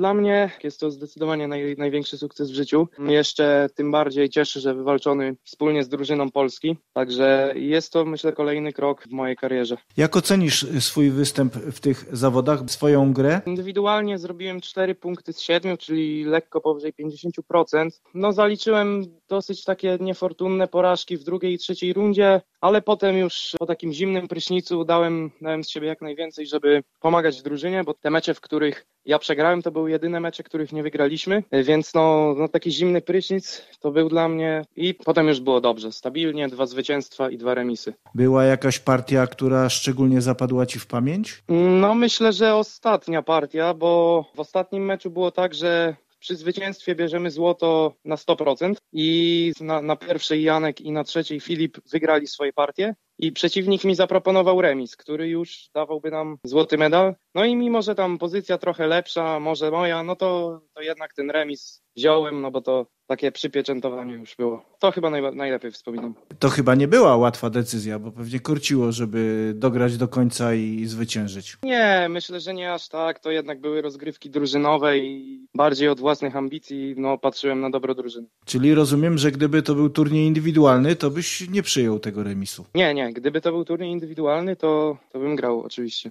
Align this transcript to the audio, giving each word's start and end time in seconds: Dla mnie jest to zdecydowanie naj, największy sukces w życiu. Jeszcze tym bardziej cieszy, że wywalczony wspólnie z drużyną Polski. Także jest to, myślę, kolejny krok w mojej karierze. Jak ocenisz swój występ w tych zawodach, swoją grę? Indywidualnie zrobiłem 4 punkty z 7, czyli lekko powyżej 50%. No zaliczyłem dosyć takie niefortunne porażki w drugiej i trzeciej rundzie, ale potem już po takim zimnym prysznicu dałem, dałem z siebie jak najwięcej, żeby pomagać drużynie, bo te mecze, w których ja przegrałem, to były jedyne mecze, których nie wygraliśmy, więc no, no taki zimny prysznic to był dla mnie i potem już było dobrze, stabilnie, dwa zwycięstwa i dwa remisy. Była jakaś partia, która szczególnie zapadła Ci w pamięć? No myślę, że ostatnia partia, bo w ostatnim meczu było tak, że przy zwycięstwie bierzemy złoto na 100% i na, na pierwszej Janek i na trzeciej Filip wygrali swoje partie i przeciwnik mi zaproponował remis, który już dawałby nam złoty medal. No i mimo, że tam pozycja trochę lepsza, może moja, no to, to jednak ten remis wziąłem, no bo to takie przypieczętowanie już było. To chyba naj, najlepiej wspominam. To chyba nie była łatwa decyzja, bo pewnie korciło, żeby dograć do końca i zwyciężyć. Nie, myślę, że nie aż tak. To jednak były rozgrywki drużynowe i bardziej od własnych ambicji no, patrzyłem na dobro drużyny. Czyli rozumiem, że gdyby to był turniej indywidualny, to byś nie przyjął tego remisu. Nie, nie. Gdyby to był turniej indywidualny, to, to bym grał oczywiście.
Dla 0.00 0.14
mnie 0.14 0.50
jest 0.64 0.80
to 0.80 0.90
zdecydowanie 0.90 1.48
naj, 1.48 1.74
największy 1.78 2.18
sukces 2.18 2.50
w 2.50 2.54
życiu. 2.54 2.88
Jeszcze 2.98 3.68
tym 3.74 3.90
bardziej 3.90 4.30
cieszy, 4.30 4.60
że 4.60 4.74
wywalczony 4.74 5.36
wspólnie 5.44 5.84
z 5.84 5.88
drużyną 5.88 6.30
Polski. 6.30 6.76
Także 6.92 7.52
jest 7.56 7.92
to, 7.92 8.04
myślę, 8.04 8.32
kolejny 8.32 8.72
krok 8.72 9.04
w 9.08 9.10
mojej 9.12 9.36
karierze. 9.36 9.76
Jak 9.96 10.16
ocenisz 10.16 10.66
swój 10.80 11.10
występ 11.10 11.54
w 11.54 11.80
tych 11.80 12.04
zawodach, 12.12 12.60
swoją 12.66 13.12
grę? 13.12 13.40
Indywidualnie 13.46 14.18
zrobiłem 14.18 14.60
4 14.60 14.94
punkty 14.94 15.32
z 15.32 15.40
7, 15.40 15.76
czyli 15.76 16.24
lekko 16.24 16.60
powyżej 16.60 16.92
50%. 17.52 17.90
No 18.14 18.32
zaliczyłem 18.32 19.19
dosyć 19.30 19.64
takie 19.64 19.98
niefortunne 20.00 20.68
porażki 20.68 21.16
w 21.16 21.24
drugiej 21.24 21.52
i 21.54 21.58
trzeciej 21.58 21.92
rundzie, 21.92 22.40
ale 22.60 22.82
potem 22.82 23.16
już 23.16 23.56
po 23.58 23.66
takim 23.66 23.92
zimnym 23.92 24.28
prysznicu 24.28 24.84
dałem, 24.84 25.30
dałem 25.40 25.64
z 25.64 25.68
siebie 25.68 25.88
jak 25.88 26.02
najwięcej, 26.02 26.46
żeby 26.46 26.82
pomagać 27.00 27.42
drużynie, 27.42 27.84
bo 27.84 27.94
te 27.94 28.10
mecze, 28.10 28.34
w 28.34 28.40
których 28.40 28.86
ja 29.04 29.18
przegrałem, 29.18 29.62
to 29.62 29.70
były 29.70 29.90
jedyne 29.90 30.20
mecze, 30.20 30.42
których 30.42 30.72
nie 30.72 30.82
wygraliśmy, 30.82 31.42
więc 31.52 31.94
no, 31.94 32.34
no 32.38 32.48
taki 32.48 32.72
zimny 32.72 33.00
prysznic 33.00 33.62
to 33.80 33.90
był 33.90 34.08
dla 34.08 34.28
mnie 34.28 34.64
i 34.76 34.94
potem 34.94 35.28
już 35.28 35.40
było 35.40 35.60
dobrze, 35.60 35.92
stabilnie, 35.92 36.48
dwa 36.48 36.66
zwycięstwa 36.66 37.30
i 37.30 37.38
dwa 37.38 37.54
remisy. 37.54 37.94
Była 38.14 38.44
jakaś 38.44 38.78
partia, 38.78 39.26
która 39.26 39.68
szczególnie 39.68 40.20
zapadła 40.20 40.66
Ci 40.66 40.78
w 40.78 40.86
pamięć? 40.86 41.42
No 41.80 41.94
myślę, 41.94 42.32
że 42.32 42.54
ostatnia 42.54 43.22
partia, 43.22 43.74
bo 43.74 44.24
w 44.34 44.40
ostatnim 44.40 44.84
meczu 44.84 45.10
było 45.10 45.30
tak, 45.30 45.54
że 45.54 45.96
przy 46.20 46.36
zwycięstwie 46.36 46.94
bierzemy 46.94 47.30
złoto 47.30 47.94
na 48.04 48.16
100% 48.16 48.74
i 48.92 49.52
na, 49.60 49.82
na 49.82 49.96
pierwszej 49.96 50.42
Janek 50.42 50.80
i 50.80 50.92
na 50.92 51.04
trzeciej 51.04 51.40
Filip 51.40 51.78
wygrali 51.90 52.26
swoje 52.26 52.52
partie 52.52 52.94
i 53.18 53.32
przeciwnik 53.32 53.84
mi 53.84 53.94
zaproponował 53.94 54.60
remis, 54.60 54.96
który 54.96 55.28
już 55.28 55.70
dawałby 55.74 56.10
nam 56.10 56.38
złoty 56.44 56.78
medal. 56.78 57.14
No 57.34 57.44
i 57.44 57.56
mimo, 57.56 57.82
że 57.82 57.94
tam 57.94 58.18
pozycja 58.18 58.58
trochę 58.58 58.86
lepsza, 58.86 59.40
może 59.40 59.70
moja, 59.70 60.02
no 60.02 60.16
to, 60.16 60.60
to 60.74 60.82
jednak 60.82 61.14
ten 61.14 61.30
remis 61.30 61.82
wziąłem, 61.96 62.40
no 62.40 62.50
bo 62.50 62.60
to 62.60 62.86
takie 63.06 63.32
przypieczętowanie 63.32 64.14
już 64.14 64.36
było. 64.36 64.62
To 64.78 64.90
chyba 64.90 65.10
naj, 65.10 65.36
najlepiej 65.36 65.70
wspominam. 65.70 66.14
To 66.38 66.48
chyba 66.48 66.74
nie 66.74 66.88
była 66.88 67.16
łatwa 67.16 67.50
decyzja, 67.50 67.98
bo 67.98 68.12
pewnie 68.12 68.40
korciło, 68.40 68.92
żeby 68.92 69.52
dograć 69.56 69.96
do 69.96 70.08
końca 70.08 70.54
i 70.54 70.86
zwyciężyć. 70.86 71.56
Nie, 71.62 72.06
myślę, 72.10 72.40
że 72.40 72.54
nie 72.54 72.72
aż 72.72 72.88
tak. 72.88 73.18
To 73.18 73.30
jednak 73.30 73.60
były 73.60 73.82
rozgrywki 73.82 74.30
drużynowe 74.30 74.98
i 74.98 75.40
bardziej 75.54 75.88
od 75.88 76.00
własnych 76.00 76.36
ambicji 76.36 76.94
no, 76.96 77.18
patrzyłem 77.18 77.60
na 77.60 77.70
dobro 77.70 77.94
drużyny. 77.94 78.26
Czyli 78.44 78.74
rozumiem, 78.74 79.18
że 79.18 79.30
gdyby 79.30 79.62
to 79.62 79.74
był 79.74 79.90
turniej 79.90 80.26
indywidualny, 80.26 80.96
to 80.96 81.10
byś 81.10 81.50
nie 81.50 81.62
przyjął 81.62 81.98
tego 81.98 82.22
remisu. 82.22 82.64
Nie, 82.74 82.94
nie. 82.94 83.12
Gdyby 83.12 83.40
to 83.40 83.52
był 83.52 83.64
turniej 83.64 83.90
indywidualny, 83.90 84.56
to, 84.56 84.98
to 85.12 85.18
bym 85.18 85.36
grał 85.36 85.60
oczywiście. 85.60 86.10